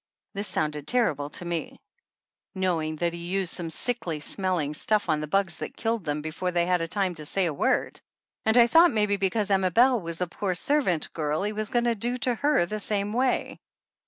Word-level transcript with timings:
This 0.33 0.47
sounded 0.47 0.87
terrible 0.87 1.29
to 1.29 1.45
me, 1.45 1.79
knowing 2.55 2.95
that 2.95 3.13
he 3.13 3.19
used 3.19 3.53
some 3.53 3.69
sickly 3.69 4.19
smelling 4.19 4.73
stuff 4.73 5.09
on 5.09 5.21
the 5.21 5.27
bugs 5.27 5.57
that 5.57 5.77
killed 5.77 6.05
them 6.05 6.23
be 6.23 6.31
fore 6.31 6.49
they 6.49 6.65
had 6.65 6.81
time 6.89 7.13
to 7.13 7.23
say 7.23 7.45
a 7.45 7.53
word, 7.53 8.01
and 8.43 8.57
I 8.57 8.65
thought 8.65 8.89
maybe 8.89 9.17
because 9.17 9.51
Emma 9.51 9.69
Belle 9.69 10.01
was 10.01 10.19
a 10.19 10.25
poor 10.25 10.55
serrant 10.55 11.13
girl 11.13 11.43
he 11.43 11.53
was 11.53 11.69
going 11.69 11.85
to 11.85 11.93
do 11.93 12.17
her 12.33 12.65
the 12.65 12.79
same 12.79 13.13
waj. 13.13 13.59